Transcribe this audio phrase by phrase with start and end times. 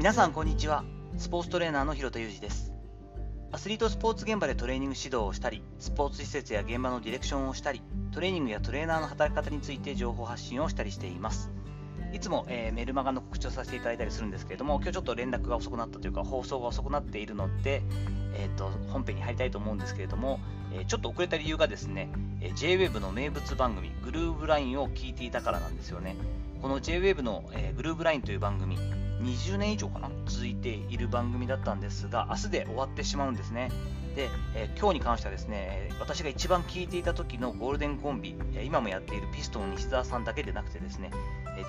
[0.00, 0.82] 皆さんこんにちは。
[1.18, 2.72] スポーツトレーナーの広田裕二です。
[3.52, 11.50] アスリートスポーツ現場でトレーニング指導をしたりスポーツ施設や現場のディレクションをしたりトレーニングやトレーナーの働き方について情報発信をしたりしています。
[12.14, 17.82] いつも、えー、メルマガの告知をさせていただいたりするんですけれども今日ちょっと連絡が遅くなったというか放送が遅くなっているので、
[18.36, 20.40] えーと、本編に入りたいと思うんですけれども、
[20.72, 22.08] えー、ちょっと遅れた理由がですね、
[22.40, 26.16] えー、JWEB の名物番組グルーブラインを聞いていたからなんですよね。
[26.62, 28.78] この JWEB の、えー、グルーブラインという番組
[29.20, 33.70] 20年以上かな続いている番組だったんですが明日で終わってしまうんですね。
[34.16, 38.34] で、えー、今日に関してはですね私が一番聞いていた時のゴールデンコンビ
[38.64, 41.10] 今もやっているピストン西澤さんだけでなくてですね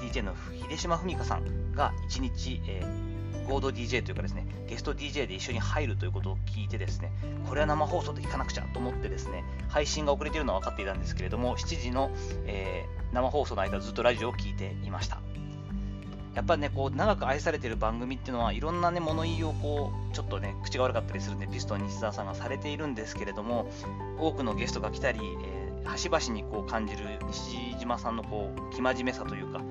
[0.01, 0.33] DJ の
[0.69, 7.11] 秀島文香さんが1日、えー、合同 DJ というかですねゲスト DJ で一緒に入るということを聞いてですね
[7.47, 12.11] これは生放送で聞かなくちゃと思ってですね配信が遅れているのは分かっていたんですけれども7時の、
[12.47, 15.19] えー、生放送の間ずっとラジオを聞いていました。
[16.33, 23.69] やっぱね、こう、長く愛されてる番組っていうのは、いろんなね、物言いをこう、ちょっとね、口が悪かったりするんで、ピストン西澤さんがされているんですけれども、
[24.17, 29.61] 多くのゲストが来たり、えー、端々にこう感じる西島さんのこう、生真面目さというか、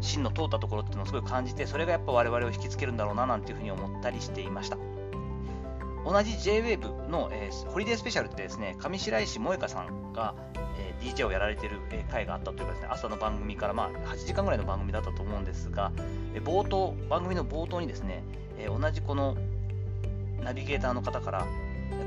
[0.00, 4.78] 芯の通ったところっていうのをすごい感じて、それがやっぱ我々を引きつけるんだろうな、なんていうふうに思ったりしていました。
[6.04, 10.34] 同じ JWAVE の、えー、ホリデースペシャルってですね、上白石萌香さんが、
[10.78, 15.92] えー、DJ をやられてる、え回があったというかですね、朝の番組から、まあ、8時間ぐらいの番組だったと思うんですが、
[16.34, 18.22] え冒頭、番組の冒頭にですね、
[18.58, 19.36] え同じこの
[20.42, 21.46] ナビゲーターの方から、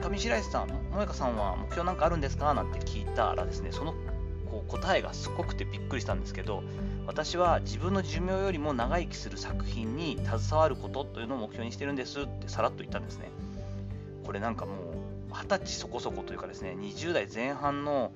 [0.01, 2.53] 上白石さん、萌香さんは目標なんかあるんですか？
[2.53, 3.93] なんて聞いたらですね、その
[4.49, 6.63] こう答えがすごくてびっくりしたんですけど、
[7.07, 13.29] 私は自分の寿命よりも長生きする作品に携わることというのを目標にしてるんですってさらっと言ったんですね。
[14.25, 14.75] これなんかもう
[15.33, 18.11] 二十歳そこそこというかですね20代前半の、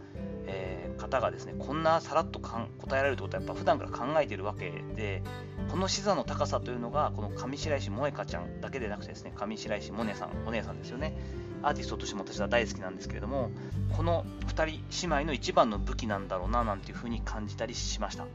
[0.48, 2.60] えー、方がですねこんなさらっと答
[2.92, 5.24] えられるってことはやっぱ普段から考えているわけで
[5.72, 11.16] この視座の高さというのがこの上白石萌香ちゃんだけでなくてですね上白石萌音さんお姉さんですよね。
[11.64, 13.50] アーティストとしても私は大好きなんですけれども
[13.98, 18.26] この2人姉妹の一番の武器なんだろうななんていうふうに感じたりしました。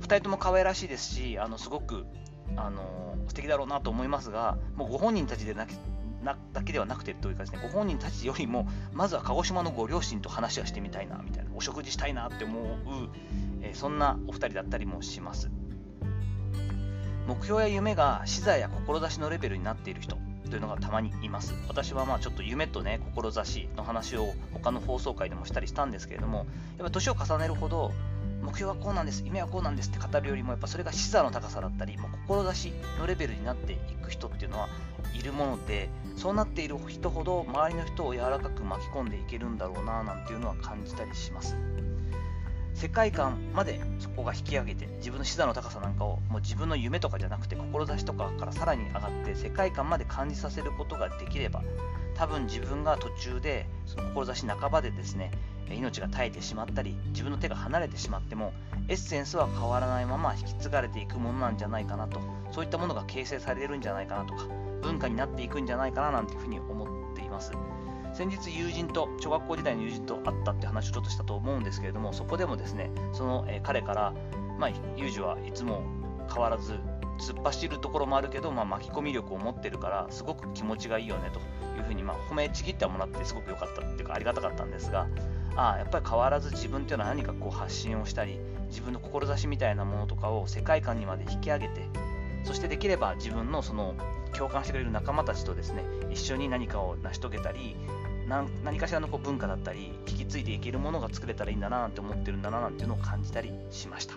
[0.00, 2.04] 2人とも可愛らしいですしあのすごく
[2.56, 5.66] あの素敵だろうなと思いますがもうご本人たちでな
[6.26, 12.64] なだけではなくてというかですね、ご本人たちよりも、まずは鹿児島のご両親と話はしてみたいな、みたいな、お食事したいなって思う、
[13.62, 15.50] えー、そんなお二人だったりもします。
[17.26, 20.16] 目標や夢が視座や志のレベルになっている人
[20.48, 21.54] というのがたまにいます。
[21.68, 26.46] 私はまあちょっと夢とね、志の話を他の放送回でもしたりしたんですけれども、
[26.78, 27.92] やっぱ年を重ねるほど、
[28.46, 34.68] 目標はこうなんです、夢はこうなんですって語るよりも、やっぱそれが視座の高さだったり、もう志のレベルになっていく人っていうのは
[35.14, 41.56] いるもので、そうなっている人ほど周りの人を柔らかく巻き込んでいけるんだろうななんていうのは感じたりします。
[42.76, 51.62] 世界観までそこが引き上げて自分の視座の高さなんかをもう自分の夢とかじゃなくて志とかからさらに上がって世界観まで感じさせることができれば
[52.16, 55.30] 多分自分が途中でその志半ばでですね
[55.70, 58.52] 命が絶えてしまったり自分の手が離れてしまっても
[58.88, 62.20] エッセンスは変わらないまま引き継がれていくものなんじゃないかなと
[62.52, 64.44] そういったものが形成されるんじゃないかなとか
[64.82, 67.52] 文化になっていくんじゃないかななんていうふうに思っています。
[68.16, 74.14] 先日友人と小学校時代の友人と会ったって話をちょっとしたと思うんですけれどもそこでもですねその、え彼から、
[74.58, 75.82] まあ、ユージはいつも
[76.32, 76.72] 変わらず
[77.18, 81.40] 突っ走るところもあるけど、まあ、巻き込み力を持ってるからすごく気持ちがいいよねと
[81.78, 85.06] いうふうに、まあ、褒めちぎってもらってすごく良かったっていうかありがたかったんですが
[85.54, 88.38] あやっぱり変わらず自分っていうのは何かこう発信をしたり
[88.68, 91.82] 自分の志みたいなものとかを世界観にまで引き上げて
[92.44, 93.94] そしてできれば自分のその
[94.32, 97.76] 共感してくれる仲間たちとですね一緒に何かを成し遂げたり
[98.28, 104.14] 何かしらのこう文化だったり引き継いでいけるものが作れたらいいんだななんて思ってるんだななんていうのを感じたりしました。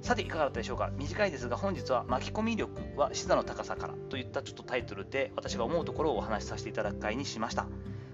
[0.00, 0.90] さていかがだったでしょうか？
[0.96, 7.66] 短いですが本日は巻き込み力は視座の高さからといったちょっとタイトルで私が思うところをお話しさせていただく回にしました。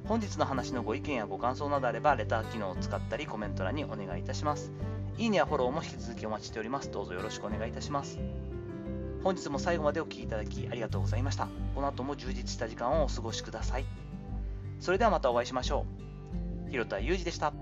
[0.05, 4.73] 本日の話のご意見やご感想などあればレター機能を使ったりコメント欄にお願いいたします。
[5.17, 6.91] いいねやフォローも引き続きお待ちしております。
[6.91, 8.19] どうぞよろしくお願いいたします。
[9.23, 11.49] 本日も最後までお聴きいただきありがとうございました。
[11.75, 14.06] この後も充実した時間をお過ごしください。
[14.81, 15.87] それではまたお会いしましょ
[16.67, 16.71] う。
[16.71, 17.53] 広田裕二でした。